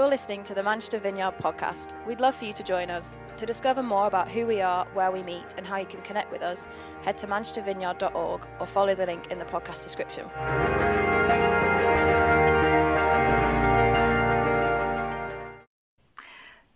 You're 0.00 0.08
listening 0.08 0.42
to 0.44 0.54
the 0.54 0.62
Manchester 0.62 0.98
Vineyard 0.98 1.36
podcast. 1.36 1.92
We'd 2.06 2.20
love 2.22 2.34
for 2.34 2.46
you 2.46 2.54
to 2.54 2.62
join 2.62 2.88
us. 2.88 3.18
To 3.36 3.44
discover 3.44 3.82
more 3.82 4.06
about 4.06 4.30
who 4.30 4.46
we 4.46 4.62
are, 4.62 4.86
where 4.94 5.10
we 5.10 5.22
meet, 5.22 5.44
and 5.58 5.66
how 5.66 5.76
you 5.76 5.84
can 5.84 6.00
connect 6.00 6.32
with 6.32 6.40
us, 6.40 6.68
head 7.02 7.18
to 7.18 7.26
manchestervineyard.org 7.26 8.48
or 8.58 8.66
follow 8.66 8.94
the 8.94 9.04
link 9.04 9.30
in 9.30 9.38
the 9.38 9.44
podcast 9.44 9.82
description. 9.82 10.24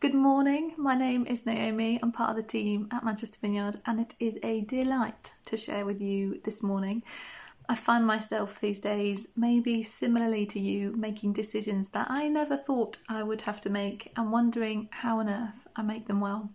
Good 0.00 0.12
morning. 0.12 0.74
My 0.76 0.94
name 0.94 1.26
is 1.26 1.46
Naomi. 1.46 1.98
I'm 2.02 2.12
part 2.12 2.28
of 2.28 2.36
the 2.36 2.42
team 2.42 2.88
at 2.92 3.06
Manchester 3.06 3.38
Vineyard, 3.40 3.76
and 3.86 4.00
it 4.00 4.12
is 4.20 4.38
a 4.42 4.60
delight 4.60 5.32
to 5.44 5.56
share 5.56 5.86
with 5.86 6.02
you 6.02 6.42
this 6.44 6.62
morning. 6.62 7.02
I 7.66 7.76
find 7.76 8.06
myself 8.06 8.60
these 8.60 8.80
days, 8.80 9.32
maybe 9.36 9.82
similarly 9.82 10.44
to 10.46 10.60
you, 10.60 10.94
making 10.96 11.32
decisions 11.32 11.90
that 11.90 12.10
I 12.10 12.28
never 12.28 12.56
thought 12.56 12.98
I 13.08 13.22
would 13.22 13.42
have 13.42 13.60
to 13.62 13.70
make 13.70 14.12
and 14.16 14.30
wondering 14.30 14.88
how 14.90 15.20
on 15.20 15.30
earth 15.30 15.66
I 15.74 15.82
make 15.82 16.06
them 16.06 16.20
well. 16.20 16.50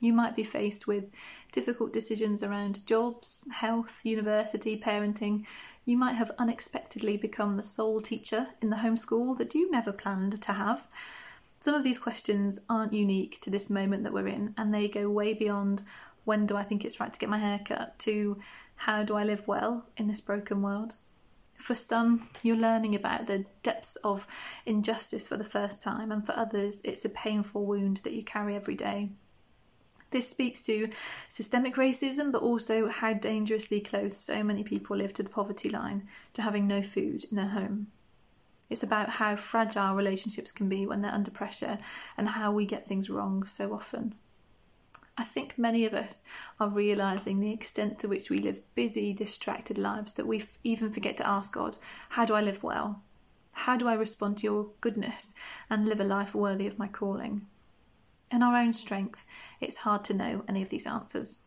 You 0.00 0.12
might 0.12 0.36
be 0.36 0.44
faced 0.44 0.86
with 0.86 1.04
difficult 1.52 1.92
decisions 1.92 2.42
around 2.42 2.86
jobs, 2.86 3.46
health, 3.52 4.00
university, 4.04 4.80
parenting. 4.80 5.44
You 5.84 5.98
might 5.98 6.14
have 6.14 6.30
unexpectedly 6.38 7.16
become 7.16 7.56
the 7.56 7.62
sole 7.62 8.00
teacher 8.00 8.46
in 8.62 8.70
the 8.70 8.76
homeschool 8.76 9.36
that 9.38 9.54
you 9.54 9.70
never 9.70 9.92
planned 9.92 10.40
to 10.42 10.52
have. 10.52 10.86
Some 11.60 11.74
of 11.74 11.84
these 11.84 11.98
questions 11.98 12.64
aren't 12.70 12.92
unique 12.92 13.40
to 13.42 13.50
this 13.50 13.68
moment 13.68 14.04
that 14.04 14.12
we're 14.12 14.28
in, 14.28 14.54
and 14.56 14.72
they 14.72 14.88
go 14.88 15.10
way 15.10 15.34
beyond 15.34 15.82
when 16.24 16.46
do 16.46 16.56
I 16.56 16.62
think 16.62 16.84
it's 16.84 17.00
right 17.00 17.12
to 17.12 17.18
get 17.18 17.28
my 17.28 17.38
hair 17.38 17.60
cut 17.64 17.98
to 18.00 18.38
how 18.78 19.02
do 19.02 19.16
I 19.16 19.24
live 19.24 19.46
well 19.46 19.84
in 19.96 20.06
this 20.06 20.20
broken 20.20 20.62
world? 20.62 20.94
For 21.56 21.74
some, 21.74 22.28
you're 22.42 22.56
learning 22.56 22.94
about 22.94 23.26
the 23.26 23.44
depths 23.64 23.96
of 23.96 24.26
injustice 24.64 25.28
for 25.28 25.36
the 25.36 25.44
first 25.44 25.82
time, 25.82 26.12
and 26.12 26.24
for 26.24 26.32
others, 26.32 26.80
it's 26.84 27.04
a 27.04 27.10
painful 27.10 27.66
wound 27.66 27.98
that 27.98 28.12
you 28.12 28.22
carry 28.22 28.54
every 28.54 28.76
day. 28.76 29.10
This 30.10 30.30
speaks 30.30 30.62
to 30.66 30.88
systemic 31.28 31.74
racism, 31.74 32.32
but 32.32 32.42
also 32.42 32.86
how 32.86 33.12
dangerously 33.12 33.80
close 33.80 34.16
so 34.16 34.42
many 34.42 34.62
people 34.62 34.96
live 34.96 35.12
to 35.14 35.22
the 35.24 35.28
poverty 35.28 35.68
line, 35.68 36.08
to 36.34 36.42
having 36.42 36.66
no 36.66 36.80
food 36.80 37.24
in 37.30 37.36
their 37.36 37.48
home. 37.48 37.88
It's 38.70 38.84
about 38.84 39.08
how 39.08 39.36
fragile 39.36 39.96
relationships 39.96 40.52
can 40.52 40.68
be 40.68 40.86
when 40.86 41.02
they're 41.02 41.10
under 41.10 41.30
pressure 41.30 41.78
and 42.16 42.28
how 42.28 42.52
we 42.52 42.64
get 42.64 42.86
things 42.86 43.10
wrong 43.10 43.44
so 43.44 43.74
often. 43.74 44.14
I 45.20 45.24
think 45.24 45.58
many 45.58 45.84
of 45.84 45.94
us 45.94 46.24
are 46.60 46.68
realizing 46.68 47.40
the 47.40 47.52
extent 47.52 47.98
to 47.98 48.08
which 48.08 48.30
we 48.30 48.38
live 48.38 48.62
busy, 48.76 49.12
distracted 49.12 49.76
lives 49.76 50.14
that 50.14 50.28
we 50.28 50.44
even 50.62 50.92
forget 50.92 51.16
to 51.16 51.26
ask 51.26 51.54
God, 51.54 51.76
How 52.10 52.24
do 52.24 52.34
I 52.34 52.40
live 52.40 52.62
well? 52.62 53.02
How 53.50 53.76
do 53.76 53.88
I 53.88 53.94
respond 53.94 54.38
to 54.38 54.44
your 54.44 54.70
goodness 54.80 55.34
and 55.68 55.88
live 55.88 55.98
a 55.98 56.04
life 56.04 56.36
worthy 56.36 56.68
of 56.68 56.78
my 56.78 56.86
calling? 56.86 57.46
In 58.30 58.44
our 58.44 58.56
own 58.56 58.72
strength, 58.72 59.26
it's 59.60 59.78
hard 59.78 60.04
to 60.04 60.14
know 60.14 60.44
any 60.48 60.62
of 60.62 60.68
these 60.68 60.86
answers. 60.86 61.42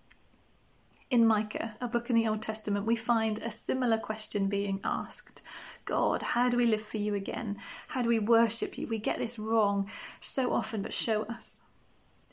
In 1.10 1.26
Micah, 1.26 1.78
a 1.80 1.88
book 1.88 2.10
in 2.10 2.18
the 2.18 2.28
Old 2.28 2.42
Testament, 2.42 2.86
we 2.86 2.98
find 2.98 3.40
a 3.40 3.52
similar 3.52 3.98
question 3.98 4.50
being 4.50 4.82
asked 4.84 5.42
God, 5.86 6.22
how 6.22 6.50
do 6.50 6.58
we 6.58 6.66
live 6.66 6.82
for 6.82 6.98
you 6.98 7.16
again? 7.16 7.58
How 7.88 8.02
do 8.02 8.10
we 8.10 8.20
worship 8.20 8.78
you? 8.78 8.88
We 8.88 8.98
get 8.98 9.18
this 9.18 9.40
wrong 9.40 9.90
so 10.20 10.54
often, 10.54 10.82
but 10.82 10.94
show 10.94 11.24
us. 11.24 11.71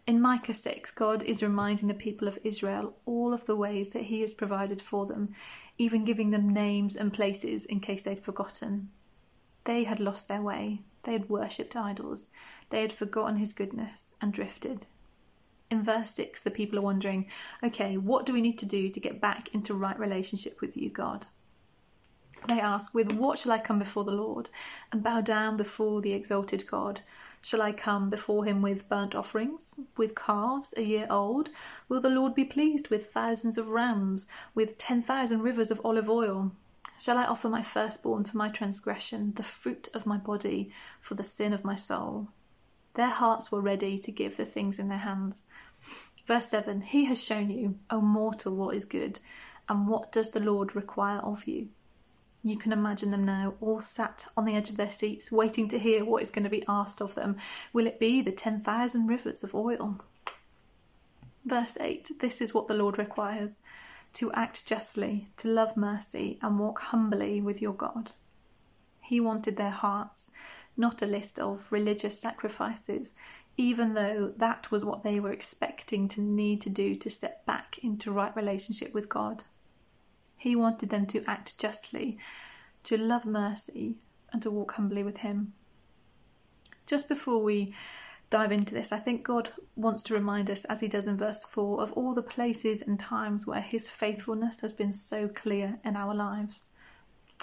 In 0.09 0.23
Micah 0.23 0.55
6, 0.55 0.93
God 0.93 1.23
is 1.23 1.43
reminding 1.43 1.87
the 1.87 1.93
people 1.93 2.29
of 2.29 2.39
Israel 2.43 2.97
all 3.05 3.35
of 3.35 3.45
the 3.45 3.55
ways 3.55 3.91
that 3.91 4.05
He 4.05 4.23
has 4.23 4.33
provided 4.33 4.81
for 4.81 5.05
them, 5.05 5.35
even 5.77 6.07
giving 6.07 6.31
them 6.31 6.49
names 6.49 6.97
and 6.97 7.13
places 7.13 7.67
in 7.67 7.81
case 7.81 8.05
they'd 8.05 8.25
forgotten. 8.25 8.89
They 9.65 9.85
had 9.85 10.01
lost 10.01 10.27
their 10.27 10.41
way, 10.41 10.81
they 11.03 11.13
had 11.13 11.29
worshipped 11.29 11.77
idols, 11.77 12.33
they 12.71 12.81
had 12.81 12.91
forgotten 12.91 13.37
His 13.37 13.53
goodness 13.53 14.17
and 14.23 14.33
drifted. 14.33 14.87
In 15.71 15.83
verse 15.83 16.13
6, 16.13 16.43
the 16.43 16.51
people 16.51 16.79
are 16.79 16.89
wondering, 16.91 17.27
okay, 17.63 17.99
what 17.99 18.25
do 18.25 18.33
we 18.33 18.41
need 18.41 18.59
to 18.61 18.67
do 18.67 18.89
to 18.89 19.01
get 19.01 19.21
back 19.21 19.55
into 19.55 19.75
right 19.75 19.99
relationship 19.99 20.63
with 20.63 20.75
you, 20.75 20.89
God? 20.89 21.27
They 22.47 22.61
ask, 22.61 22.95
With 22.95 23.13
what 23.13 23.39
shall 23.39 23.53
I 23.53 23.59
come 23.59 23.79
before 23.79 24.05
the 24.05 24.13
Lord 24.13 24.49
and 24.91 25.03
bow 25.03 25.21
down 25.21 25.59
before 25.59 26.01
the 26.01 26.15
exalted 26.15 26.67
God? 26.67 27.03
Shall 27.41 27.63
I 27.63 27.73
come 27.73 28.11
before 28.11 28.45
him 28.45 28.63
with 28.63 28.89
burnt 28.89 29.15
offerings, 29.15 29.81
with 29.97 30.15
calves 30.15 30.75
a 30.77 30.83
year 30.83 31.07
old? 31.09 31.51
Will 31.89 32.01
the 32.01 32.11
Lord 32.11 32.35
be 32.35 32.45
pleased 32.45 32.89
with 32.89 33.11
thousands 33.11 33.57
of 33.57 33.69
rams, 33.69 34.29
with 34.55 34.77
ten 34.77 35.03
thousand 35.03 35.43
rivers 35.43 35.71
of 35.71 35.81
olive 35.85 36.11
oil? 36.11 36.53
Shall 36.99 37.17
I 37.17 37.25
offer 37.25 37.49
my 37.49 37.63
firstborn 37.63 38.25
for 38.25 38.37
my 38.37 38.49
transgression, 38.49 39.35
the 39.35 39.45
fruit 39.45 39.89
of 39.95 40.05
my 40.05 40.17
body 40.17 40.73
for 41.01 41.15
the 41.15 41.23
sin 41.23 41.53
of 41.53 41.65
my 41.65 41.77
soul? 41.77 42.29
Their 42.95 43.11
hearts 43.11 43.53
were 43.53 43.61
ready 43.61 43.99
to 43.99 44.11
give 44.11 44.37
the 44.37 44.45
things 44.45 44.81
in 44.81 44.89
their 44.89 44.99
hands. 44.99 45.49
Verse 46.27 46.49
7 46.49 46.81
He 46.81 47.05
has 47.05 47.23
shown 47.23 47.51
you, 47.51 47.79
O 47.89 48.01
mortal, 48.01 48.57
what 48.57 48.75
is 48.75 48.85
good, 48.85 49.21
and 49.69 49.87
what 49.87 50.11
does 50.11 50.33
the 50.33 50.41
Lord 50.41 50.75
require 50.75 51.21
of 51.21 51.47
you? 51.47 51.69
You 52.43 52.57
can 52.57 52.73
imagine 52.73 53.11
them 53.11 53.25
now, 53.25 53.55
all 53.61 53.81
sat 53.81 54.27
on 54.37 54.45
the 54.45 54.55
edge 54.55 54.71
of 54.71 54.77
their 54.77 54.91
seats, 54.91 55.33
waiting 55.33 55.69
to 55.69 55.79
hear 55.79 56.05
what 56.05 56.23
is 56.23 56.31
going 56.31 56.45
to 56.45 56.51
be 56.51 56.65
asked 56.69 57.03
of 57.03 57.15
them. 57.15 57.37
Will 57.73 57.87
it 57.87 57.99
be 57.99 58.23
the 58.23 58.33
10,000 58.33 59.07
rivers 59.07 59.43
of 59.43 59.55
oil? 59.55 60.01
Verse 61.45 61.77
8 61.81 62.11
This 62.21 62.41
is 62.41 62.55
what 62.55 62.69
the 62.69 62.75
Lord 62.75 62.99
requires 62.99 63.63
to 64.15 64.33
act 64.33 64.67
justly, 64.67 65.29
to 65.39 65.49
love 65.49 65.77
mercy, 65.77 66.39
and 66.41 66.59
walk 66.59 66.81
humbly 66.81 67.41
with 67.41 67.61
your 67.61 67.75
God. 67.75 68.13
He 69.01 69.21
wanted 69.21 69.57
their 69.57 69.71
hearts, 69.71 70.33
not 70.77 71.03
a 71.03 71.07
list 71.07 71.39
of 71.39 71.67
religious 71.71 72.19
sacrifices, 72.19 73.17
even 73.57 73.95
though 73.95 74.33
that 74.37 74.71
was 74.71 74.85
what 74.85 75.03
they 75.03 75.19
were 75.19 75.33
expecting 75.33 76.07
to 76.09 76.21
need 76.21 76.61
to 76.61 76.71
do 76.71 76.95
to 76.95 77.11
step 77.11 77.45
back 77.45 77.79
into 77.83 78.13
right 78.13 78.35
relationship 78.37 78.95
with 78.95 79.09
God. 79.09 79.45
He 80.39 80.55
wanted 80.55 80.91
them 80.91 81.05
to 81.07 81.25
act 81.27 81.59
justly, 81.59 82.17
to 82.85 82.97
love 82.97 83.27
mercy, 83.27 83.97
and 84.33 84.41
to 84.43 84.51
walk 84.51 84.73
humbly 84.73 85.03
with 85.03 85.19
Him. 85.19 85.53
Just 86.87 87.09
before 87.09 87.43
we 87.43 87.75
dive 88.31 88.53
into 88.53 88.73
this, 88.73 88.93
I 88.93 88.99
think 88.99 89.25
God 89.25 89.51
wants 89.75 90.03
to 90.05 90.15
remind 90.15 90.49
us, 90.49 90.65
as 90.67 90.81
He 90.81 90.89
does 90.89 91.09
in 91.09 91.19
verse 91.19 91.45
4, 91.45 91.83
of 91.83 91.93
all 91.93 92.15
the 92.15 92.23
places 92.23 92.83
and 92.83 93.01
times 93.01 93.47
where 93.47 93.61
His 93.61 93.91
faithfulness 93.91 94.61
has 94.61 94.73
been 94.73 94.93
so 94.93 95.29
clear 95.29 95.79
in 95.85 95.97
our 95.97 96.15
lives. 96.15 96.71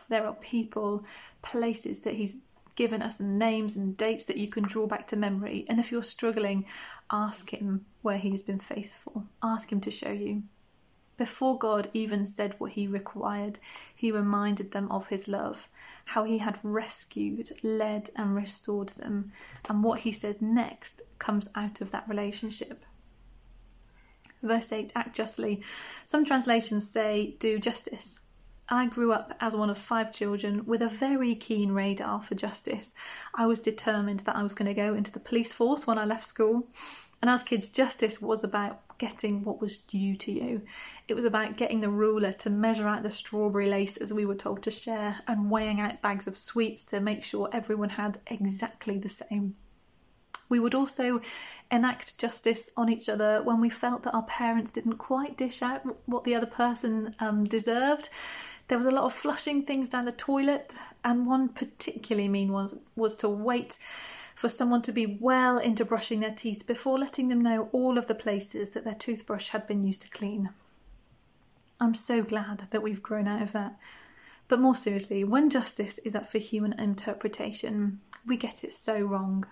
There 0.07 0.25
are 0.25 0.34
people, 0.34 1.03
places 1.41 2.03
that 2.03 2.13
He's 2.13 2.44
given 2.75 3.01
us, 3.01 3.19
names 3.19 3.75
and 3.78 3.97
dates 3.97 4.25
that 4.25 4.38
you 4.38 4.47
can 4.47 4.63
draw 4.63 4.88
back 4.88 5.07
to 5.07 5.16
memory. 5.16 5.66
And 5.67 5.79
if 5.79 5.91
you're 5.91 6.03
struggling, 6.03 6.66
ask 7.11 7.50
Him 7.50 7.85
where 8.03 8.17
He 8.17 8.31
has 8.31 8.44
been 8.44 8.59
faithful. 8.59 9.25
Ask 9.44 9.72
Him 9.72 9.81
to 9.81 9.91
show 9.91 10.11
you. 10.11 10.44
Before 11.17 11.57
God 11.57 11.89
even 11.93 12.27
said 12.27 12.55
what 12.57 12.71
he 12.71 12.87
required, 12.87 13.59
he 13.95 14.11
reminded 14.11 14.71
them 14.71 14.91
of 14.91 15.07
his 15.07 15.27
love, 15.27 15.69
how 16.05 16.23
he 16.25 16.39
had 16.39 16.59
rescued, 16.61 17.51
led, 17.63 18.09
and 18.17 18.35
restored 18.35 18.89
them, 18.89 19.31
and 19.69 19.83
what 19.83 20.01
he 20.01 20.11
says 20.11 20.41
next 20.41 21.03
comes 21.19 21.51
out 21.55 21.81
of 21.81 21.91
that 21.91 22.07
relationship. 22.07 22.83
Verse 24.43 24.71
8 24.71 24.91
Act 24.95 25.15
justly. 25.15 25.63
Some 26.05 26.25
translations 26.25 26.89
say, 26.89 27.35
Do 27.39 27.59
justice. 27.59 28.21
I 28.67 28.87
grew 28.87 29.11
up 29.11 29.33
as 29.39 29.55
one 29.55 29.69
of 29.69 29.77
five 29.77 30.11
children 30.11 30.65
with 30.65 30.81
a 30.81 30.89
very 30.89 31.35
keen 31.35 31.71
radar 31.71 32.21
for 32.21 32.33
justice. 32.33 32.95
I 33.35 33.45
was 33.45 33.61
determined 33.61 34.21
that 34.21 34.35
I 34.35 34.43
was 34.43 34.55
going 34.55 34.67
to 34.67 34.73
go 34.73 34.95
into 34.95 35.11
the 35.11 35.19
police 35.19 35.53
force 35.53 35.85
when 35.85 35.99
I 35.99 36.05
left 36.05 36.25
school. 36.25 36.67
And 37.21 37.29
as 37.29 37.43
kids, 37.43 37.69
justice 37.69 38.21
was 38.21 38.43
about 38.43 38.81
getting 38.97 39.43
what 39.43 39.61
was 39.61 39.77
due 39.77 40.15
to 40.17 40.31
you. 40.31 40.61
It 41.07 41.13
was 41.13 41.25
about 41.25 41.57
getting 41.57 41.81
the 41.81 41.89
ruler 41.89 42.31
to 42.31 42.49
measure 42.49 42.88
out 42.88 43.03
the 43.03 43.11
strawberry 43.11 43.69
lace 43.69 43.97
as 43.97 44.11
we 44.11 44.25
were 44.25 44.35
told 44.35 44.63
to 44.63 44.71
share 44.71 45.21
and 45.27 45.51
weighing 45.51 45.79
out 45.79 46.02
bags 46.02 46.25
of 46.28 46.35
sweets 46.35 46.84
to 46.85 46.99
make 46.99 47.23
sure 47.23 47.47
everyone 47.52 47.90
had 47.90 48.17
exactly 48.25 48.97
the 48.97 49.09
same. 49.09 49.55
We 50.49 50.59
would 50.59 50.73
also 50.73 51.22
enact 51.72 52.17
justice 52.17 52.72
on 52.75 52.90
each 52.90 53.07
other 53.07 53.43
when 53.43 53.61
we 53.61 53.69
felt 53.69 54.03
that 54.03 54.16
our 54.16 54.23
parents 54.23 54.72
didn't 54.72 54.97
quite 54.97 55.37
dish 55.37 55.61
out 55.61 55.84
what 56.07 56.23
the 56.23 56.34
other 56.35 56.47
person 56.47 57.13
um, 57.19 57.46
deserved. 57.46 58.09
There 58.67 58.78
was 58.79 58.87
a 58.87 58.91
lot 58.91 59.03
of 59.03 59.13
flushing 59.13 59.61
things 59.61 59.90
down 59.90 60.05
the 60.05 60.11
toilet, 60.11 60.75
and 61.03 61.28
one 61.28 61.49
particularly 61.49 62.28
mean 62.28 62.52
was 62.52 62.79
was 62.96 63.16
to 63.17 63.29
wait 63.29 63.78
for 64.35 64.49
someone 64.49 64.81
to 64.84 64.91
be 64.91 65.17
well 65.19 65.59
into 65.59 65.85
brushing 65.85 66.19
their 66.19 66.34
teeth 66.34 66.66
before 66.66 66.97
letting 66.97 67.29
them 67.29 67.41
know 67.41 67.69
all 67.72 67.97
of 67.97 68.07
the 68.07 68.16
places 68.16 68.72
that 68.72 68.84
their 68.84 68.96
toothbrush 68.96 69.49
had 69.49 69.67
been 69.67 69.85
used 69.85 70.02
to 70.02 70.09
clean. 70.09 70.49
I'm 71.79 71.93
so 71.95 72.23
glad 72.23 72.59
that 72.72 72.81
we've 72.81 73.03
grown 73.03 73.27
out 73.27 73.41
of 73.41 73.51
that. 73.51 73.77
But 74.47 74.59
more 74.61 74.75
seriously, 74.75 75.23
when 75.25 75.49
justice 75.49 75.97
is 75.99 76.16
up 76.16 76.25
for 76.25 76.37
human 76.37 76.79
interpretation, 76.79 77.99
we 78.25 78.37
get 78.37 78.63
it 78.63 78.72
so 78.72 79.01
wrong. 79.01 79.45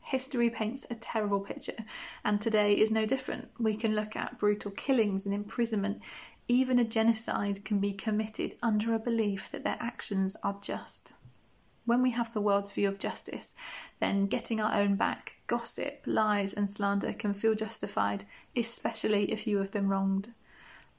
History 0.00 0.48
paints 0.48 0.86
a 0.90 0.94
terrible 0.94 1.40
picture, 1.40 1.84
and 2.24 2.40
today 2.40 2.74
is 2.74 2.92
no 2.92 3.04
different. 3.04 3.48
We 3.58 3.76
can 3.76 3.96
look 3.96 4.14
at 4.14 4.38
brutal 4.38 4.70
killings 4.70 5.26
and 5.26 5.34
imprisonment. 5.34 6.02
Even 6.46 6.78
a 6.78 6.84
genocide 6.84 7.64
can 7.64 7.80
be 7.80 7.92
committed 7.92 8.54
under 8.62 8.94
a 8.94 9.00
belief 9.00 9.50
that 9.50 9.64
their 9.64 9.78
actions 9.80 10.36
are 10.44 10.58
just. 10.62 11.14
When 11.84 12.00
we 12.00 12.10
have 12.12 12.32
the 12.32 12.40
world's 12.40 12.72
view 12.72 12.86
of 12.88 13.00
justice, 13.00 13.56
then 13.98 14.26
getting 14.26 14.60
our 14.60 14.74
own 14.74 14.94
back, 14.94 15.38
gossip, 15.48 16.02
lies, 16.06 16.54
and 16.54 16.70
slander 16.70 17.12
can 17.12 17.34
feel 17.34 17.56
justified, 17.56 18.24
especially 18.54 19.32
if 19.32 19.48
you 19.48 19.58
have 19.58 19.72
been 19.72 19.88
wronged. 19.88 20.28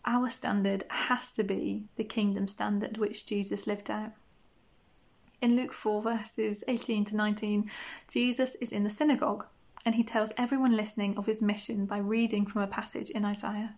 Our 0.09 0.29
standard 0.29 0.85
has 0.89 1.33
to 1.33 1.43
be 1.43 1.83
the 1.97 2.05
kingdom 2.05 2.47
standard 2.47 2.97
which 2.97 3.25
Jesus 3.25 3.67
lived 3.67 3.91
out. 3.91 4.13
In 5.41 5.57
Luke 5.57 5.73
4, 5.73 6.01
verses 6.01 6.63
18 6.65 7.03
to 7.05 7.17
19, 7.17 7.69
Jesus 8.09 8.55
is 8.55 8.71
in 8.71 8.85
the 8.85 8.89
synagogue 8.89 9.45
and 9.85 9.95
he 9.95 10.05
tells 10.05 10.31
everyone 10.37 10.77
listening 10.77 11.17
of 11.17 11.25
his 11.25 11.41
mission 11.41 11.85
by 11.85 11.97
reading 11.97 12.45
from 12.45 12.61
a 12.61 12.67
passage 12.67 13.09
in 13.09 13.25
Isaiah. 13.25 13.75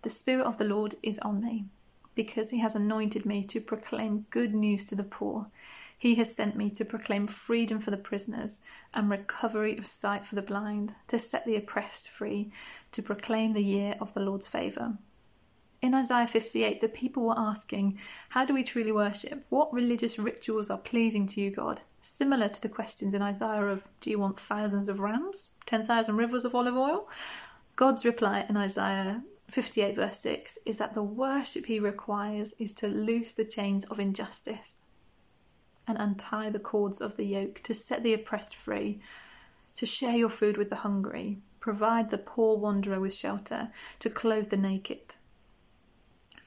The 0.00 0.08
Spirit 0.08 0.46
of 0.46 0.56
the 0.56 0.64
Lord 0.64 0.94
is 1.02 1.18
on 1.18 1.42
me, 1.44 1.66
because 2.14 2.48
he 2.48 2.60
has 2.60 2.74
anointed 2.74 3.26
me 3.26 3.44
to 3.44 3.60
proclaim 3.60 4.24
good 4.30 4.54
news 4.54 4.86
to 4.86 4.94
the 4.94 5.04
poor. 5.04 5.48
He 5.98 6.14
has 6.14 6.34
sent 6.34 6.56
me 6.56 6.70
to 6.70 6.84
proclaim 6.86 7.26
freedom 7.26 7.78
for 7.78 7.90
the 7.90 7.98
prisoners 7.98 8.62
and 8.94 9.10
recovery 9.10 9.76
of 9.76 9.86
sight 9.86 10.26
for 10.26 10.34
the 10.34 10.40
blind, 10.40 10.94
to 11.08 11.18
set 11.18 11.44
the 11.44 11.56
oppressed 11.56 12.08
free, 12.08 12.50
to 12.92 13.02
proclaim 13.02 13.52
the 13.52 13.62
year 13.62 13.96
of 14.00 14.14
the 14.14 14.20
Lord's 14.20 14.48
favour. 14.48 14.96
In 15.82 15.94
Isaiah 15.94 16.26
58, 16.26 16.82
the 16.82 16.88
people 16.88 17.22
were 17.22 17.38
asking, 17.38 17.98
How 18.28 18.44
do 18.44 18.52
we 18.52 18.62
truly 18.62 18.92
worship? 18.92 19.46
What 19.48 19.72
religious 19.72 20.18
rituals 20.18 20.68
are 20.68 20.76
pleasing 20.76 21.26
to 21.28 21.40
you, 21.40 21.50
God? 21.50 21.80
Similar 22.02 22.50
to 22.50 22.60
the 22.60 22.68
questions 22.68 23.14
in 23.14 23.22
Isaiah 23.22 23.64
of, 23.64 23.88
Do 24.02 24.10
you 24.10 24.18
want 24.18 24.38
thousands 24.38 24.90
of 24.90 25.00
rams? 25.00 25.52
10,000 25.64 26.16
rivers 26.16 26.44
of 26.44 26.54
olive 26.54 26.76
oil? 26.76 27.08
God's 27.76 28.04
reply 28.04 28.44
in 28.46 28.58
Isaiah 28.58 29.22
58, 29.48 29.94
verse 29.96 30.18
6, 30.18 30.58
is 30.66 30.76
that 30.76 30.92
the 30.92 31.02
worship 31.02 31.64
he 31.64 31.80
requires 31.80 32.60
is 32.60 32.74
to 32.74 32.86
loose 32.86 33.34
the 33.34 33.46
chains 33.46 33.86
of 33.86 33.98
injustice 33.98 34.84
and 35.88 35.96
untie 35.96 36.50
the 36.50 36.58
cords 36.58 37.00
of 37.00 37.16
the 37.16 37.24
yoke, 37.24 37.62
to 37.62 37.74
set 37.74 38.02
the 38.02 38.12
oppressed 38.12 38.54
free, 38.54 39.00
to 39.76 39.86
share 39.86 40.14
your 40.14 40.28
food 40.28 40.58
with 40.58 40.68
the 40.68 40.76
hungry, 40.76 41.38
provide 41.58 42.10
the 42.10 42.18
poor 42.18 42.58
wanderer 42.58 43.00
with 43.00 43.14
shelter, 43.14 43.70
to 43.98 44.10
clothe 44.10 44.50
the 44.50 44.58
naked 44.58 45.14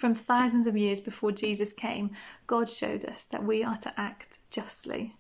from 0.04 0.14
thousands 0.14 0.68
of 0.68 0.76
years 0.76 1.00
before 1.00 1.32
Jesus 1.32 1.72
came, 1.72 2.12
God 2.46 2.70
showed 2.70 3.06
us 3.06 3.26
that 3.28 3.46
we 3.46 3.64
are 3.64 3.78
to 3.78 3.94
act 3.98 4.40
justly. 4.52 5.16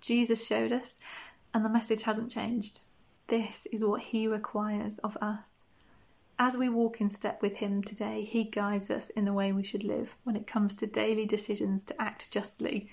Jesus 0.00 0.44
showed 0.44 0.72
us, 0.72 0.98
and 1.54 1.64
the 1.64 1.68
message 1.68 2.02
hasn't 2.02 2.32
changed. 2.32 2.80
This 3.28 3.66
is 3.66 3.84
what 3.84 4.00
He 4.00 4.26
requires 4.26 4.98
of 4.98 5.16
us. 5.18 5.66
As 6.36 6.56
we 6.56 6.68
walk 6.68 7.00
in 7.00 7.10
step 7.10 7.42
with 7.42 7.58
Him 7.58 7.80
today, 7.80 8.24
He 8.24 8.42
guides 8.42 8.90
us 8.90 9.08
in 9.10 9.24
the 9.24 9.32
way 9.32 9.52
we 9.52 9.62
should 9.62 9.84
live 9.84 10.16
when 10.24 10.34
it 10.34 10.48
comes 10.48 10.74
to 10.78 10.88
daily 10.88 11.26
decisions 11.26 11.84
to 11.84 12.02
act 12.02 12.32
justly. 12.32 12.90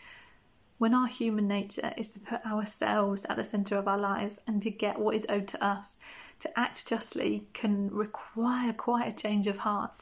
When 0.77 0.93
our 0.93 1.07
human 1.07 1.47
nature 1.47 1.91
is 1.97 2.11
to 2.11 2.19
put 2.19 2.45
ourselves 2.45 3.25
at 3.25 3.38
the 3.38 3.43
centre 3.43 3.77
of 3.77 3.88
our 3.88 3.97
lives 3.97 4.39
and 4.45 4.61
to 4.61 4.69
get 4.69 4.99
what 4.99 5.15
is 5.15 5.25
owed 5.27 5.47
to 5.47 5.65
us, 5.65 6.01
to 6.41 6.49
act 6.55 6.88
justly 6.88 7.47
can 7.53 7.89
require 7.89 8.73
quite 8.73 9.07
a 9.07 9.17
change 9.19 9.47
of 9.47 9.57
heart. 9.57 9.95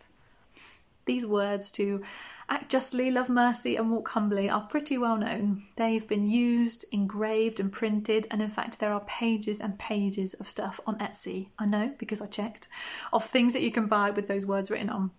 These 1.10 1.26
words 1.26 1.72
to 1.72 2.04
act 2.50 2.70
justly, 2.70 3.10
love 3.10 3.30
mercy, 3.30 3.78
and 3.78 3.90
walk 3.90 4.10
humbly 4.10 4.48
are 4.48 4.68
pretty 4.68 4.96
well 4.96 5.18
known. 5.18 5.64
They've 5.76 6.08
been 6.08 6.30
used, 6.30 6.86
engraved, 6.92 7.60
and 7.60 7.72
printed, 7.72 8.28
and 8.30 8.44
in 8.44 8.52
fact, 8.52 8.80
there 8.80 8.94
are 8.94 9.04
pages 9.06 9.60
and 9.60 9.80
pages 9.80 10.36
of 10.36 10.48
stuff 10.48 10.80
on 10.86 11.00
Etsy. 11.00 11.50
I 11.58 11.66
know 11.66 11.96
because 11.98 12.22
I 12.22 12.28
checked, 12.28 12.68
of 13.12 13.26
things 13.26 13.54
that 13.54 13.64
you 13.64 13.72
can 13.72 13.88
buy 13.88 14.12
with 14.12 14.28
those 14.28 14.46
words 14.46 14.70
written 14.70 14.92
on. 14.92 15.10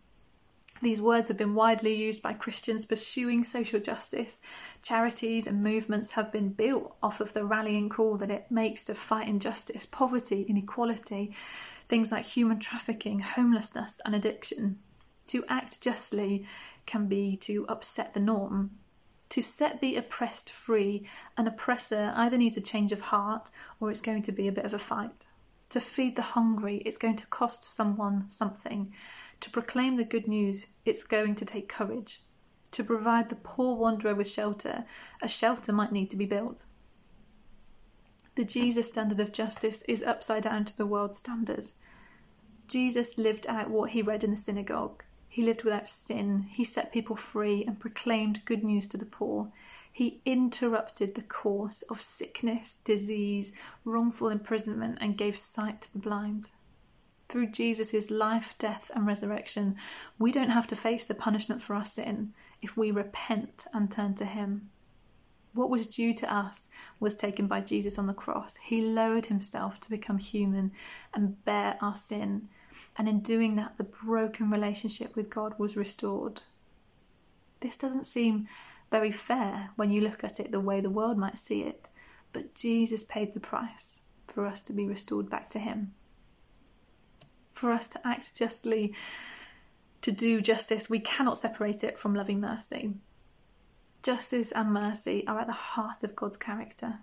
These 0.81 1.03
words 1.03 1.27
have 1.27 1.37
been 1.37 1.57
widely 1.57 1.97
used 1.97 2.23
by 2.23 2.35
Christians 2.35 2.87
pursuing 2.87 3.43
social 3.43 3.81
justice. 3.81 4.47
Charities 4.85 5.49
and 5.49 5.61
movements 5.61 6.13
have 6.13 6.31
been 6.31 6.51
built 6.51 6.95
off 7.03 7.21
of 7.21 7.33
the 7.33 7.45
rallying 7.45 7.89
call 7.89 8.17
that 8.19 8.31
it 8.31 8.47
makes 8.49 8.85
to 8.85 8.95
fight 8.95 9.27
injustice, 9.27 9.87
poverty, 9.87 10.43
inequality, 10.43 11.35
things 11.89 12.13
like 12.13 12.27
human 12.27 12.61
trafficking, 12.61 13.19
homelessness, 13.19 14.01
and 14.05 14.15
addiction. 14.15 14.79
To 15.31 15.45
act 15.49 15.81
justly 15.81 16.45
can 16.87 17.07
be 17.07 17.37
to 17.43 17.65
upset 17.69 18.15
the 18.15 18.21
norm. 18.21 18.73
To 19.29 19.43
set 19.43 19.81
the 19.81 19.95
oppressed 19.95 20.51
free, 20.51 21.09
an 21.37 21.47
oppressor 21.47 22.13
either 22.17 22.37
needs 22.37 22.57
a 22.57 22.61
change 22.61 22.91
of 22.91 23.01
heart 23.01 23.49
or 23.79 23.93
it's 23.93 24.01
going 24.01 24.23
to 24.23 24.33
be 24.33 24.49
a 24.49 24.53
bit 24.53 24.65
of 24.65 24.75
a 24.75 24.79
fight. 24.81 25.27
To 25.69 25.81
feed 25.81 26.17
the 26.17 26.35
hungry, 26.35 26.79
it's 26.79 26.99
going 26.99 27.15
to 27.15 27.29
cost 27.29 27.63
someone 27.63 28.29
something. 28.29 28.93
To 29.43 29.51
proclaim 29.51 29.99
the 29.99 30.05
good 30.05 30.27
news, 30.27 30.67
it's 30.85 31.05
going 31.05 31.37
to 31.37 31.45
take 31.45 31.69
courage. 31.69 32.23
To 32.73 32.83
provide 32.83 33.29
the 33.29 33.37
poor 33.37 33.77
wanderer 33.77 34.17
with 34.17 34.29
shelter, 34.29 34.85
a 35.23 35.29
shelter 35.29 35.73
might 35.73 35.93
need 35.93 36.11
to 36.11 36.17
be 36.17 36.27
built. 36.27 36.65
The 38.35 38.45
Jesus 38.45 38.89
standard 38.89 39.21
of 39.21 39.33
justice 39.33 39.83
is 39.83 40.03
upside 40.03 40.43
down 40.43 40.65
to 40.65 40.77
the 40.77 40.89
world 40.89 41.15
standard. 41.15 41.69
Jesus 42.67 43.17
lived 43.17 43.47
out 43.47 43.71
what 43.71 43.91
he 43.91 44.03
read 44.03 44.25
in 44.25 44.33
the 44.33 44.37
synagogue. 44.37 45.05
He 45.41 45.47
lived 45.47 45.65
without 45.65 45.89
sin. 45.89 46.49
He 46.51 46.65
set 46.65 46.93
people 46.93 47.17
free 47.17 47.65
and 47.65 47.81
proclaimed 47.81 48.45
good 48.45 48.63
news 48.63 48.87
to 48.89 48.99
the 48.99 49.07
poor. 49.07 49.51
He 49.91 50.21
interrupted 50.27 51.15
the 51.15 51.23
course 51.23 51.81
of 51.81 52.03
sickness, 52.03 52.83
disease, 52.85 53.55
wrongful 53.87 54.29
imprisonment, 54.29 54.99
and 55.01 55.17
gave 55.17 55.39
sight 55.39 55.81
to 55.81 55.93
the 55.95 55.99
blind. 55.99 56.51
Through 57.31 57.53
Jesus' 57.53 58.11
life, 58.11 58.55
death, 58.59 58.91
and 58.95 59.07
resurrection, 59.07 59.77
we 60.19 60.31
don't 60.31 60.51
have 60.51 60.67
to 60.67 60.77
face 60.77 61.07
the 61.07 61.15
punishment 61.15 61.63
for 61.63 61.75
our 61.75 61.87
sin 61.87 62.35
if 62.61 62.77
we 62.77 62.91
repent 62.91 63.67
and 63.73 63.91
turn 63.91 64.15
to 64.17 64.27
Him. 64.27 64.69
What 65.55 65.71
was 65.71 65.87
due 65.87 66.13
to 66.13 66.31
us 66.31 66.69
was 67.01 67.17
taken 67.17 67.47
by 67.47 67.63
Jesus 67.63 67.99
on 67.99 68.07
the 68.07 68.13
cross. 68.13 68.57
He 68.57 68.83
lowered 68.83 69.25
himself 69.25 69.81
to 69.81 69.91
become 69.91 70.19
human 70.19 70.73
and 71.15 71.43
bear 71.47 71.79
our 71.81 71.97
sin 71.97 72.51
and 72.97 73.09
in 73.09 73.21
doing 73.21 73.57
that, 73.57 73.77
the 73.79 73.85
broken 73.85 74.51
relationship 74.51 75.17
with 75.17 75.31
God 75.31 75.59
was 75.59 75.77
restored. 75.77 76.43
This 77.61 77.77
doesn't 77.77 78.07
seem 78.07 78.49
very 78.91 79.13
fair 79.13 79.71
when 79.77 79.91
you 79.91 80.01
look 80.01 80.25
at 80.25 80.41
it 80.41 80.51
the 80.51 80.61
way 80.61 80.81
the 80.81 80.91
world 80.91 81.19
might 81.19 81.39
see 81.39 81.63
it, 81.63 81.89
but 82.33 82.55
Jesus 82.55 83.05
paid 83.05 83.35
the 83.35 83.41
price 83.41 84.03
for 84.27 84.47
us 84.47 84.63
to 84.63 84.73
be 84.73 84.87
restored 84.87 85.29
back 85.29 85.51
to 85.51 85.59
Him. 85.59 85.95
For 87.53 87.73
us 87.73 87.89
to 87.91 88.07
act 88.07 88.37
justly, 88.37 88.95
to 90.03 90.13
do 90.13 90.41
justice, 90.41 90.89
we 90.89 91.01
cannot 91.01 91.39
separate 91.39 91.85
it 91.85 91.99
from 91.99 92.15
loving 92.15 92.41
mercy. 92.41 92.95
Justice 94.03 94.51
and 94.53 94.73
mercy 94.73 95.27
are 95.27 95.41
at 95.41 95.47
the 95.47 95.53
heart 95.53 96.03
of 96.03 96.17
God's 96.17 96.39
character. 96.39 97.01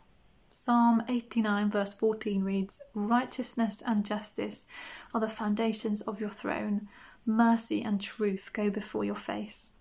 Psalm 0.50 1.04
89, 1.08 1.70
verse 1.70 1.94
14 1.94 2.44
reads 2.44 2.82
Righteousness 2.96 3.84
and 3.86 4.06
justice 4.06 4.70
are 5.14 5.20
the 5.20 5.30
foundations 5.30 6.02
of 6.02 6.20
your 6.20 6.30
throne. 6.30 6.88
Mercy 7.26 7.82
and 7.82 8.00
truth 8.00 8.52
go 8.54 8.70
before 8.70 9.04
your 9.04 9.16
face. 9.16 9.76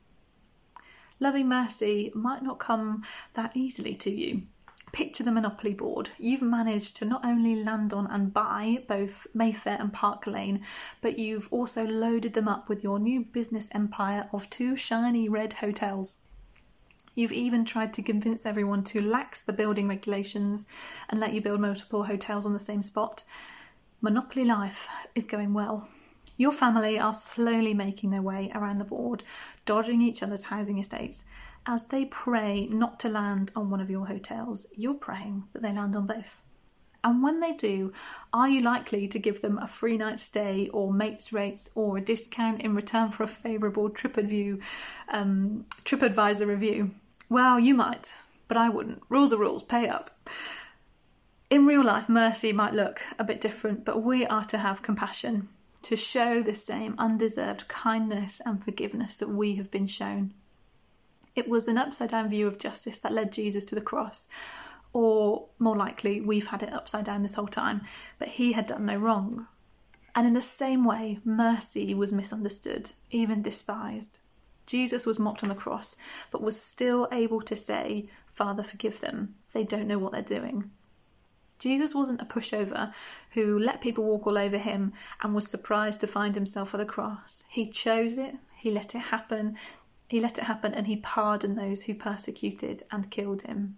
Loving 1.21 1.49
mercy 1.49 2.11
might 2.15 2.43
not 2.43 2.59
come 2.59 3.05
that 3.35 3.57
easily 3.57 3.95
to 3.95 4.11
you. 4.11 4.43
Picture 4.93 5.25
the 5.25 5.33
Monopoly 5.33 5.73
board. 5.73 6.11
You've 6.19 6.43
managed 6.43 6.97
to 6.97 7.05
not 7.05 7.25
only 7.25 7.57
land 7.63 7.93
on 7.93 8.07
and 8.07 8.33
buy 8.33 8.85
both 8.89 9.27
Mayfair 9.35 9.77
and 9.81 9.93
Park 9.93 10.27
Lane, 10.27 10.65
but 11.01 11.19
you've 11.19 11.53
also 11.53 11.87
loaded 11.87 12.35
them 12.35 12.49
up 12.49 12.69
with 12.69 12.83
your 12.83 12.99
new 12.99 13.25
business 13.25 13.75
empire 13.75 14.29
of 14.33 14.51
two 14.51 14.77
shiny 14.77 15.29
red 15.29 15.55
hotels. 15.55 16.25
You've 17.17 17.33
even 17.33 17.65
tried 17.65 17.95
to 17.95 18.03
convince 18.03 18.45
everyone 18.45 18.85
to 18.85 19.01
lax 19.01 19.43
the 19.43 19.55
building 19.55 19.89
regulations 19.89 20.71
and 21.09 21.19
let 21.19 21.33
you 21.33 21.41
build 21.41 21.63
multiple 21.63 22.05
hotels 22.05 22.45
on 22.45 22.53
the 22.53 22.59
same 22.59 22.83
spot. 22.83 23.25
Monopoly 24.03 24.45
life 24.45 24.87
is 25.15 25.25
going 25.25 25.55
well. 25.55 25.89
Your 26.37 26.53
family 26.53 26.99
are 26.99 27.15
slowly 27.15 27.73
making 27.73 28.11
their 28.11 28.21
way 28.21 28.53
around 28.55 28.77
the 28.77 28.85
board, 28.85 29.25
dodging 29.65 30.03
each 30.03 30.23
other's 30.23 30.45
housing 30.45 30.79
estates. 30.79 31.31
As 31.67 31.87
they 31.87 32.05
pray 32.05 32.67
not 32.67 33.01
to 33.01 33.09
land 33.09 33.51
on 33.57 33.71
one 33.71 33.81
of 33.81 33.89
your 33.89 34.07
hotels, 34.07 34.67
you're 34.77 34.93
praying 34.93 35.45
that 35.55 35.63
they 35.63 35.73
land 35.73 35.97
on 35.97 36.07
both. 36.07 36.43
And 37.03 37.23
when 37.23 37.41
they 37.41 37.53
do, 37.53 37.95
are 38.35 38.49
you 38.49 38.61
likely 38.61 39.09
to 39.09 39.19
give 39.19 39.41
them 39.41 39.57
a 39.57 39.67
free 39.67 39.97
night 39.97 40.21
stay 40.21 40.69
or 40.69 40.93
mates 40.93 41.33
rates 41.33 41.71
or 41.75 41.97
a 41.97 42.03
discount 42.03 42.61
in 42.61 42.75
return 42.75 43.11
for 43.11 43.23
a 43.23 43.29
favourable 43.29 43.87
um, 43.87 45.65
TripAdvisor 45.87 46.47
review? 46.47 46.91
Well, 47.28 47.59
you 47.59 47.75
might, 47.75 48.14
but 48.49 48.56
I 48.56 48.68
wouldn't. 48.68 49.02
Rules 49.09 49.33
are 49.33 49.38
rules, 49.38 49.62
pay 49.62 49.88
up. 49.88 50.11
In 51.50 51.66
real 51.66 51.85
life, 51.85 52.09
mercy 52.09 52.52
might 52.52 52.75
look 52.75 53.02
a 53.18 53.25
bit 53.25 53.40
different, 53.40 53.85
but 53.85 54.02
we 54.02 54.26
are 54.26 54.45
to 54.47 54.59
have 54.59 54.83
compassion, 54.83 55.49
to 55.83 55.97
show 55.97 56.42
the 56.42 56.54
same 56.54 56.95
undeserved 56.99 57.68
kindness 57.68 58.40
and 58.45 58.62
forgiveness 58.62 59.16
that 59.18 59.28
we 59.28 59.56
have 59.56 59.71
been 59.71 59.87
shown. 59.87 60.35
It 61.35 61.49
was 61.49 61.68
an 61.68 61.78
upside 61.78 62.11
down 62.11 62.30
view 62.30 62.47
of 62.47 62.59
justice 62.59 62.99
that 63.00 63.12
led 63.12 63.33
Jesus 63.33 63.64
to 63.66 63.75
the 63.75 63.80
cross, 63.80 64.28
or 64.92 65.49
more 65.59 65.76
likely, 65.76 66.21
we've 66.21 66.47
had 66.47 66.62
it 66.62 66.73
upside 66.73 67.04
down 67.04 67.23
this 67.23 67.35
whole 67.35 67.47
time, 67.47 67.83
but 68.18 68.28
he 68.28 68.52
had 68.52 68.66
done 68.66 68.87
no 68.87 68.97
wrong. 68.97 69.47
And 70.14 70.26
in 70.26 70.35
the 70.35 70.42
same 70.42 70.85
way, 70.85 71.18
mercy 71.25 71.92
was 71.92 72.12
misunderstood, 72.12 72.90
even 73.11 73.42
despised. 73.42 74.21
Jesus 74.67 75.07
was 75.07 75.19
mocked 75.19 75.43
on 75.43 75.49
the 75.49 75.55
cross, 75.55 75.97
but 76.31 76.43
was 76.43 76.61
still 76.61 77.09
able 77.13 77.41
to 77.43 77.57
say, 77.57 78.09
Father, 78.33 78.63
forgive 78.63 79.01
them. 79.01 79.35
They 79.53 79.65
don't 79.65 79.87
know 79.87 79.99
what 79.99 80.13
they're 80.13 80.23
doing. 80.23 80.71
Jesus 81.59 81.95
wasn't 81.95 82.21
a 82.21 82.27
pushover 82.27 82.93
who 83.31 83.59
let 83.59 83.81
people 83.81 84.05
walk 84.05 84.27
all 84.27 84.37
over 84.37 84.59
him 84.59 84.93
and 85.23 85.35
was 85.35 85.49
surprised 85.49 86.01
to 86.03 86.07
find 86.07 86.35
himself 86.35 86.75
at 86.75 86.79
the 86.79 86.85
cross. 86.85 87.47
He 87.51 87.71
chose 87.71 88.19
it, 88.19 88.35
he 88.57 88.71
let 88.71 88.95
it 88.95 89.01
happen, 89.01 89.57
he 90.09 90.21
let 90.21 90.39
it 90.39 90.45
happen, 90.45 90.75
and 90.75 90.87
he 90.87 90.97
pardoned 90.97 91.57
those 91.57 91.85
who 91.85 91.95
persecuted 91.95 92.83
and 92.91 93.11
killed 93.11 93.43
him. 93.43 93.77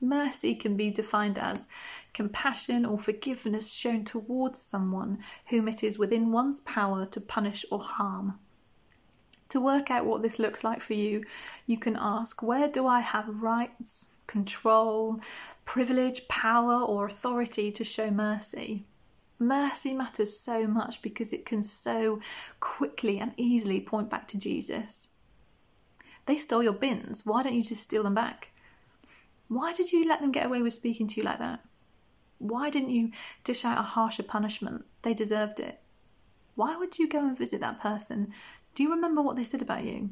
Mercy 0.00 0.54
can 0.54 0.76
be 0.76 0.90
defined 0.90 1.38
as 1.38 1.70
compassion 2.12 2.84
or 2.84 2.98
forgiveness 2.98 3.72
shown 3.72 4.04
towards 4.04 4.60
someone 4.60 5.18
whom 5.46 5.66
it 5.66 5.82
is 5.82 5.98
within 5.98 6.30
one's 6.30 6.60
power 6.60 7.06
to 7.06 7.20
punish 7.20 7.64
or 7.70 7.80
harm. 7.80 8.38
To 9.50 9.60
work 9.60 9.90
out 9.90 10.06
what 10.06 10.22
this 10.22 10.38
looks 10.38 10.64
like 10.64 10.80
for 10.80 10.94
you, 10.94 11.22
you 11.66 11.78
can 11.78 11.96
ask 11.98 12.42
where 12.42 12.68
do 12.68 12.86
I 12.86 13.00
have 13.00 13.42
rights, 13.42 14.14
control, 14.26 15.20
privilege, 15.64 16.26
power, 16.28 16.82
or 16.82 17.06
authority 17.06 17.70
to 17.72 17.84
show 17.84 18.10
mercy? 18.10 18.84
Mercy 19.38 19.94
matters 19.94 20.38
so 20.38 20.66
much 20.66 21.02
because 21.02 21.32
it 21.32 21.44
can 21.44 21.62
so 21.62 22.20
quickly 22.60 23.18
and 23.18 23.32
easily 23.36 23.80
point 23.80 24.08
back 24.08 24.26
to 24.28 24.38
Jesus. 24.38 25.22
They 26.26 26.36
stole 26.36 26.62
your 26.62 26.72
bins. 26.72 27.22
Why 27.26 27.42
don't 27.42 27.54
you 27.54 27.62
just 27.62 27.82
steal 27.82 28.02
them 28.02 28.14
back? 28.14 28.50
Why 29.48 29.72
did 29.72 29.92
you 29.92 30.08
let 30.08 30.20
them 30.20 30.32
get 30.32 30.46
away 30.46 30.62
with 30.62 30.72
speaking 30.72 31.06
to 31.08 31.20
you 31.20 31.24
like 31.24 31.38
that? 31.38 31.60
Why 32.38 32.70
didn't 32.70 32.90
you 32.90 33.10
dish 33.42 33.64
out 33.64 33.78
a 33.78 33.82
harsher 33.82 34.22
punishment? 34.22 34.84
They 35.02 35.14
deserved 35.14 35.60
it. 35.60 35.80
Why 36.54 36.76
would 36.76 36.98
you 36.98 37.08
go 37.08 37.18
and 37.20 37.36
visit 37.36 37.60
that 37.60 37.80
person? 37.80 38.32
Do 38.74 38.82
you 38.82 38.90
remember 38.90 39.22
what 39.22 39.36
they 39.36 39.44
said 39.44 39.62
about 39.62 39.84
you? 39.84 40.10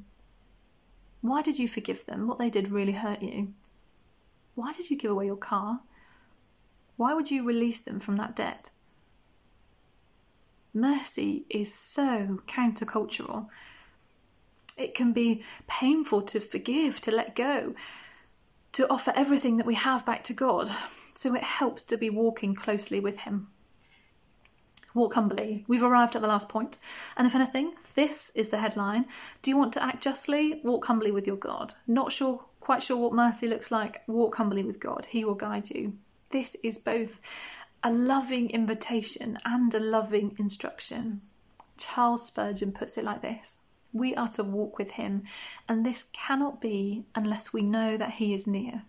Why 1.21 1.43
did 1.43 1.59
you 1.59 1.69
forgive 1.69 2.07
them? 2.07 2.27
What 2.27 2.39
they 2.39 2.51
did 2.51 2.71
really 2.71 2.93
hurt 2.93 3.23
you. 3.23 3.55
Why 4.55 4.73
did 4.73 4.91
you 4.91 4.97
give 4.97 5.11
away 5.11 5.27
your 5.27 5.37
car? 5.37 5.81
Why 6.97 7.15
would 7.15 7.31
you 7.31 7.45
release 7.45 7.83
them 7.83 8.01
from 8.01 8.17
that 8.17 8.37
debt? 8.37 8.71
Mercy 10.75 11.45
is 11.51 11.73
so 11.73 12.41
countercultural. 12.47 13.47
It 14.79 14.95
can 14.95 15.13
be 15.13 15.45
painful 15.67 16.23
to 16.23 16.41
forgive, 16.41 17.01
to 17.03 17.11
let 17.11 17.37
go, 17.37 17.75
to 18.73 18.89
offer 18.89 19.13
everything 19.15 19.59
that 19.59 19.67
we 19.67 19.75
have 19.75 20.07
back 20.07 20.25
to 20.25 20.33
God. 20.33 20.71
So 21.15 21.35
it 21.35 21.43
helps 21.43 21.85
to 21.85 21.99
be 21.99 22.09
walking 22.09 22.55
closely 22.55 22.99
with 22.99 23.21
Him. 23.21 23.49
Walk 24.95 25.15
humbly. 25.15 25.65
We've 25.69 25.83
arrived 25.83 26.15
at 26.17 26.23
the 26.23 26.29
last 26.29 26.49
point. 26.49 26.79
And 27.17 27.27
if 27.27 27.35
anything, 27.35 27.75
this 27.95 28.31
is 28.35 28.51
the 28.51 28.59
headline. 28.59 29.07
Do 29.43 29.51
you 29.51 29.57
want 29.57 29.73
to 29.75 29.83
act 29.83 30.03
justly? 30.03 30.61
Walk 30.65 30.87
humbly 30.87 31.11
with 31.11 31.27
your 31.27 31.37
God. 31.37 31.73
Not 31.87 32.13
sure, 32.13 32.45
quite 32.61 32.83
sure 32.83 32.97
what 32.97 33.13
mercy 33.13 33.49
looks 33.49 33.71
like? 33.71 34.03
Walk 34.07 34.37
humbly 34.37 34.65
with 34.65 34.81
God. 34.81 35.07
He 35.09 35.25
will 35.25 35.35
guide 35.35 35.71
you. 35.71 35.95
This 36.31 36.57
is 36.63 36.79
both 36.79 37.21
a 37.83 37.93
loving 37.93 38.51
invitation 38.51 39.39
and 39.45 39.75
a 39.75 39.81
loving 39.81 40.37
instruction. 40.39 41.21
Charles 41.77 42.27
Spurgeon 42.27 42.73
puts 42.73 42.97
it 42.97 43.05
like 43.05 43.23
this 43.23 43.67
We 43.93 44.15
are 44.15 44.29
to 44.29 44.45
walk 44.45 44.79
with 44.79 44.93
him, 44.93 45.25
and 45.69 45.85
this 45.85 46.11
cannot 46.13 46.61
be 46.61 47.05
unless 47.15 47.53
we 47.53 47.63
know 47.63 47.97
that 47.97 48.13
he 48.13 48.35
is 48.35 48.47
near. 48.47 48.83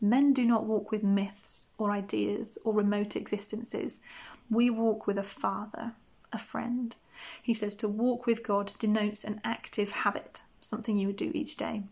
Men 0.00 0.32
do 0.32 0.44
not 0.44 0.64
walk 0.64 0.90
with 0.90 1.04
myths 1.04 1.70
or 1.78 1.90
ideas 1.90 2.58
or 2.64 2.72
remote 2.72 3.16
existences. 3.16 4.02
We 4.50 4.68
walk 4.70 5.06
with 5.06 5.18
a 5.18 5.22
father, 5.22 5.92
a 6.32 6.38
friend. 6.38 6.94
He 7.42 7.54
says 7.54 7.76
to 7.76 7.88
walk 7.88 8.26
with 8.26 8.46
God 8.46 8.72
denotes 8.78 9.24
an 9.24 9.40
active 9.44 9.92
habit, 9.92 10.40
something 10.60 10.96
you 10.96 11.08
would 11.08 11.16
do 11.16 11.30
each 11.34 11.56
day. 11.56 11.84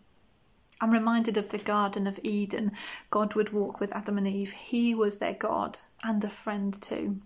I'm 0.80 0.90
reminded 0.92 1.36
of 1.36 1.50
the 1.50 1.58
Garden 1.58 2.06
of 2.06 2.20
Eden. 2.22 2.72
God 3.10 3.34
would 3.34 3.52
walk 3.52 3.80
with 3.80 3.94
Adam 3.94 4.18
and 4.18 4.28
Eve. 4.28 4.52
He 4.52 4.94
was 4.94 5.18
their 5.18 5.34
God 5.34 5.78
and 6.02 6.22
a 6.22 6.28
friend 6.28 6.80
too. 6.80 7.20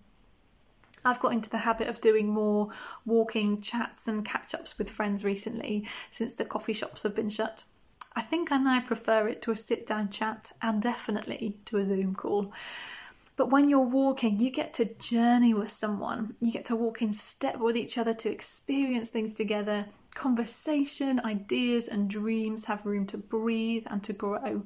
I've 1.05 1.19
got 1.19 1.33
into 1.33 1.49
the 1.49 1.59
habit 1.59 1.87
of 1.87 2.01
doing 2.01 2.29
more 2.29 2.69
walking 3.05 3.59
chats 3.61 4.07
and 4.07 4.25
catch 4.25 4.55
ups 4.55 4.77
with 4.77 4.89
friends 4.89 5.25
recently 5.25 5.87
since 6.11 6.35
the 6.35 6.45
coffee 6.45 6.73
shops 6.73 7.03
have 7.03 7.15
been 7.15 7.29
shut. 7.29 7.65
I 8.15 8.21
think 8.21 8.51
I 8.51 8.57
now 8.57 8.81
prefer 8.81 9.27
it 9.27 9.41
to 9.43 9.51
a 9.51 9.57
sit 9.57 9.85
down 9.85 10.09
chat 10.09 10.51
and 10.61 10.81
definitely 10.81 11.57
to 11.65 11.77
a 11.77 11.85
Zoom 11.85 12.15
call. 12.15 12.53
But 13.35 13.49
when 13.49 13.67
you're 13.67 13.79
walking, 13.79 14.39
you 14.39 14.51
get 14.51 14.73
to 14.75 14.93
journey 14.99 15.53
with 15.53 15.71
someone. 15.71 16.35
You 16.39 16.51
get 16.51 16.65
to 16.65 16.75
walk 16.75 17.01
in 17.01 17.13
step 17.13 17.57
with 17.57 17.75
each 17.75 17.97
other 17.97 18.13
to 18.13 18.31
experience 18.31 19.09
things 19.09 19.35
together. 19.35 19.87
Conversation, 20.13 21.19
ideas, 21.25 21.87
and 21.87 22.09
dreams 22.09 22.65
have 22.65 22.85
room 22.85 23.07
to 23.07 23.17
breathe 23.17 23.85
and 23.89 24.03
to 24.03 24.13
grow. 24.13 24.63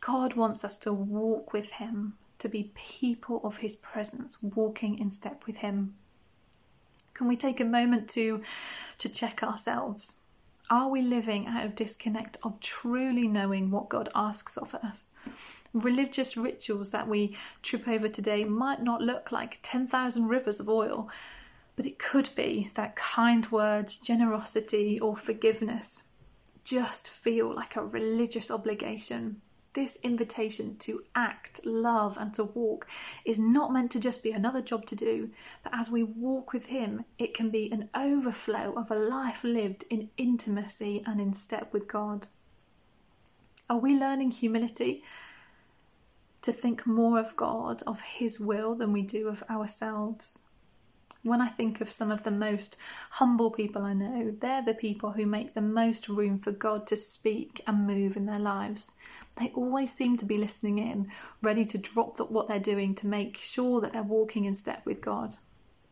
God 0.00 0.34
wants 0.34 0.64
us 0.64 0.76
to 0.78 0.92
walk 0.92 1.52
with 1.52 1.72
Him, 1.72 2.14
to 2.38 2.48
be 2.48 2.72
people 2.74 3.40
of 3.42 3.58
His 3.58 3.76
presence, 3.76 4.42
walking 4.42 4.98
in 4.98 5.10
step 5.10 5.44
with 5.46 5.56
Him. 5.56 5.94
Can 7.14 7.26
we 7.26 7.36
take 7.36 7.58
a 7.58 7.64
moment 7.64 8.08
to, 8.10 8.42
to 8.98 9.08
check 9.08 9.42
ourselves? 9.42 10.22
Are 10.70 10.88
we 10.88 11.00
living 11.00 11.46
out 11.46 11.64
of 11.64 11.74
disconnect 11.74 12.36
of 12.42 12.60
truly 12.60 13.26
knowing 13.26 13.70
what 13.70 13.88
God 13.88 14.10
asks 14.14 14.58
of 14.58 14.74
us? 14.74 15.14
Religious 15.72 16.36
rituals 16.36 16.90
that 16.90 17.08
we 17.08 17.36
trip 17.62 17.86
over 17.88 18.08
today 18.08 18.44
might 18.44 18.82
not 18.82 19.00
look 19.00 19.32
like 19.32 19.58
10,000 19.62 20.28
rivers 20.28 20.60
of 20.60 20.68
oil, 20.68 21.08
but 21.76 21.86
it 21.86 21.98
could 21.98 22.30
be 22.36 22.70
that 22.74 22.96
kind 22.96 23.50
words, 23.50 23.98
generosity, 23.98 24.98
or 24.98 25.16
forgiveness 25.16 26.08
just 26.68 27.08
feel 27.08 27.54
like 27.54 27.76
a 27.76 27.84
religious 27.84 28.50
obligation. 28.50 29.40
This 29.72 29.98
invitation 30.02 30.76
to 30.80 31.00
act, 31.14 31.64
love, 31.64 32.18
and 32.18 32.34
to 32.34 32.44
walk 32.44 32.86
is 33.24 33.38
not 33.38 33.72
meant 33.72 33.90
to 33.92 34.00
just 34.00 34.22
be 34.22 34.32
another 34.32 34.60
job 34.60 34.84
to 34.86 34.96
do, 34.96 35.30
but 35.62 35.72
as 35.74 35.90
we 35.90 36.02
walk 36.02 36.52
with 36.52 36.66
Him, 36.66 37.06
it 37.18 37.32
can 37.32 37.48
be 37.48 37.72
an 37.72 37.88
overflow 37.94 38.74
of 38.76 38.90
a 38.90 38.96
life 38.96 39.44
lived 39.44 39.84
in 39.88 40.10
intimacy 40.18 41.02
and 41.06 41.22
in 41.22 41.32
step 41.32 41.72
with 41.72 41.88
God. 41.88 42.26
Are 43.70 43.78
we 43.78 43.98
learning 43.98 44.32
humility 44.32 45.02
to 46.48 46.52
think 46.54 46.86
more 46.86 47.18
of 47.18 47.36
God, 47.36 47.82
of 47.86 48.00
His 48.00 48.40
will, 48.40 48.74
than 48.74 48.90
we 48.90 49.02
do 49.02 49.28
of 49.28 49.44
ourselves. 49.50 50.46
When 51.22 51.42
I 51.42 51.48
think 51.48 51.82
of 51.82 51.90
some 51.90 52.10
of 52.10 52.22
the 52.22 52.30
most 52.30 52.78
humble 53.10 53.50
people 53.50 53.82
I 53.82 53.92
know, 53.92 54.34
they're 54.40 54.64
the 54.64 54.72
people 54.72 55.10
who 55.10 55.26
make 55.26 55.52
the 55.52 55.60
most 55.60 56.08
room 56.08 56.38
for 56.38 56.52
God 56.52 56.86
to 56.86 56.96
speak 56.96 57.60
and 57.66 57.86
move 57.86 58.16
in 58.16 58.24
their 58.24 58.38
lives. 58.38 58.96
They 59.36 59.52
always 59.54 59.92
seem 59.92 60.16
to 60.16 60.24
be 60.24 60.38
listening 60.38 60.78
in, 60.78 61.12
ready 61.42 61.66
to 61.66 61.76
drop 61.76 62.16
the, 62.16 62.24
what 62.24 62.48
they're 62.48 62.58
doing 62.58 62.94
to 62.94 63.06
make 63.06 63.36
sure 63.36 63.82
that 63.82 63.92
they're 63.92 64.02
walking 64.02 64.46
in 64.46 64.56
step 64.56 64.86
with 64.86 65.02
God. 65.02 65.36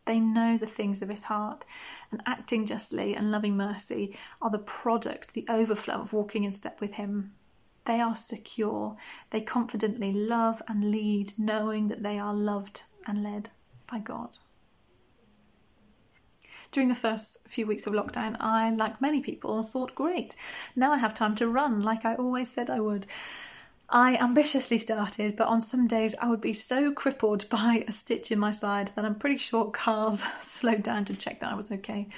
They 0.07 0.19
know 0.19 0.57
the 0.57 0.65
things 0.65 1.03
of 1.03 1.09
His 1.09 1.25
heart, 1.25 1.65
and 2.09 2.23
acting 2.25 2.65
justly 2.65 3.13
and 3.13 3.29
loving 3.29 3.55
mercy 3.55 4.17
are 4.41 4.49
the 4.49 4.57
product, 4.57 5.35
the 5.35 5.45
overflow 5.49 6.01
of 6.01 6.13
walking 6.13 6.45
in 6.45 6.53
step 6.53 6.81
with 6.81 6.93
Him. 6.93 7.33
They 7.87 8.01
are 8.01 8.17
secure. 8.17 8.97
They 9.29 9.39
confidently 9.39 10.11
love 10.11 10.61
and 10.67 10.91
lead, 10.91 11.31
knowing 11.37 11.87
that 11.87 12.03
they 12.03 12.19
are 12.19 12.33
loved 12.33 12.83
and 13.07 13.23
led 13.23 13.49
by 13.89 13.99
God. 13.99 14.37
During 16.69 16.89
the 16.89 16.95
first 16.95 17.47
few 17.47 17.65
weeks 17.65 17.87
of 17.87 17.93
lockdown, 17.93 18.35
I, 18.41 18.69
like 18.71 19.01
many 19.01 19.21
people, 19.21 19.63
thought, 19.63 19.95
great, 19.95 20.35
now 20.75 20.91
I 20.91 20.97
have 20.97 21.13
time 21.13 21.33
to 21.35 21.47
run 21.47 21.79
like 21.79 22.03
I 22.03 22.15
always 22.15 22.51
said 22.51 22.69
I 22.69 22.81
would. 22.81 23.05
I 23.89 24.17
ambitiously 24.17 24.79
started, 24.79 25.37
but 25.37 25.47
on 25.47 25.61
some 25.61 25.87
days 25.87 26.13
I 26.21 26.27
would 26.27 26.41
be 26.41 26.51
so 26.51 26.91
crippled 26.91 27.47
by 27.49 27.85
a 27.87 27.93
stitch 27.93 28.33
in 28.33 28.39
my 28.39 28.51
side 28.51 28.91
that 28.95 29.05
I'm 29.05 29.15
pretty 29.15 29.37
sure 29.37 29.71
cars 29.71 30.23
slowed 30.41 30.83
down 30.83 31.05
to 31.05 31.15
check 31.15 31.39
that 31.39 31.53
I 31.53 31.55
was 31.55 31.71
okay. 31.71 32.09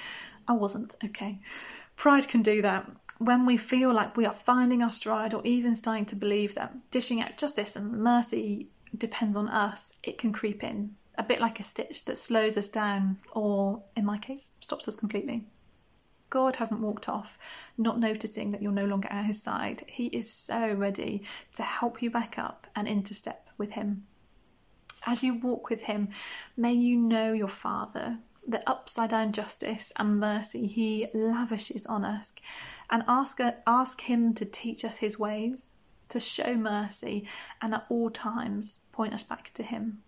I 0.48 0.52
wasn't 0.54 0.96
okay. 1.04 1.38
Pride 1.94 2.26
can 2.28 2.42
do 2.42 2.60
that 2.62 2.90
when 3.20 3.44
we 3.44 3.58
feel 3.58 3.92
like 3.92 4.16
we 4.16 4.24
are 4.24 4.32
finding 4.32 4.82
our 4.82 4.90
stride 4.90 5.34
or 5.34 5.42
even 5.44 5.76
starting 5.76 6.06
to 6.06 6.16
believe 6.16 6.54
that 6.54 6.90
dishing 6.90 7.20
out 7.20 7.36
justice 7.36 7.76
and 7.76 7.92
mercy 7.92 8.70
depends 8.96 9.36
on 9.36 9.46
us, 9.46 9.98
it 10.02 10.16
can 10.16 10.32
creep 10.32 10.64
in, 10.64 10.96
a 11.16 11.22
bit 11.22 11.38
like 11.38 11.60
a 11.60 11.62
stitch 11.62 12.06
that 12.06 12.16
slows 12.16 12.56
us 12.56 12.70
down 12.70 13.18
or, 13.32 13.82
in 13.94 14.06
my 14.06 14.16
case, 14.16 14.52
stops 14.60 14.88
us 14.88 14.96
completely. 14.96 15.44
God 16.30 16.56
hasn't 16.56 16.80
walked 16.80 17.10
off, 17.10 17.38
not 17.76 18.00
noticing 18.00 18.52
that 18.52 18.62
you're 18.62 18.72
no 18.72 18.86
longer 18.86 19.08
at 19.10 19.26
his 19.26 19.42
side. 19.42 19.82
He 19.86 20.06
is 20.06 20.32
so 20.32 20.72
ready 20.72 21.22
to 21.56 21.62
help 21.62 22.02
you 22.02 22.10
back 22.10 22.38
up 22.38 22.68
and 22.74 22.88
into 22.88 23.12
step 23.12 23.50
with 23.58 23.72
him. 23.72 24.06
As 25.06 25.22
you 25.22 25.34
walk 25.34 25.68
with 25.68 25.82
him, 25.82 26.08
may 26.56 26.72
you 26.72 26.96
know 26.96 27.34
your 27.34 27.48
Father, 27.48 28.16
the 28.48 28.66
upside 28.68 29.10
down 29.10 29.32
justice 29.32 29.92
and 29.98 30.18
mercy 30.18 30.66
he 30.66 31.08
lavishes 31.12 31.84
on 31.84 32.06
us 32.06 32.34
and 32.90 33.04
ask, 33.06 33.38
ask 33.66 34.02
Him 34.02 34.34
to 34.34 34.44
teach 34.44 34.84
us 34.84 34.98
His 34.98 35.18
ways, 35.18 35.72
to 36.08 36.20
show 36.20 36.54
mercy, 36.54 37.28
and 37.62 37.74
at 37.74 37.86
all 37.88 38.10
times 38.10 38.86
point 38.92 39.14
us 39.14 39.22
back 39.22 39.52
to 39.54 39.62
Him. 39.62 40.02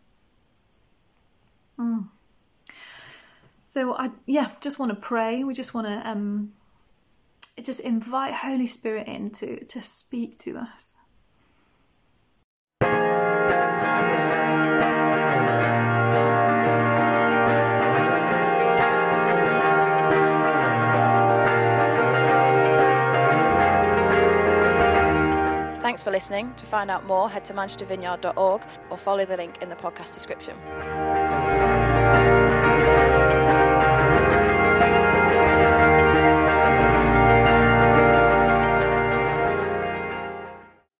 Mm. 1.78 2.08
So 3.64 3.94
I 3.94 4.10
yeah, 4.26 4.50
just 4.60 4.78
want 4.78 4.90
to 4.90 4.96
pray. 4.96 5.44
We 5.44 5.54
just 5.54 5.72
want 5.72 5.86
to 5.86 6.08
um, 6.08 6.52
just 7.62 7.80
invite 7.80 8.34
Holy 8.34 8.66
Spirit 8.66 9.06
in 9.06 9.30
to, 9.30 9.64
to 9.64 9.82
speak 9.82 10.38
to 10.40 10.58
us. 10.58 10.98
Thanks 26.02 26.11
for 26.11 26.35
listening. 26.35 26.52
To 26.56 26.66
find 26.66 26.90
out 26.90 27.06
more, 27.06 27.30
head 27.30 27.44
to 27.44 27.54
manchestervineyard.org 27.54 28.62
or 28.90 28.99
follow 28.99 29.25
the 29.25 29.37
link 29.37 29.62
in 29.62 29.68
the 29.68 29.76
podcast 29.76 30.14
description. 30.14 30.56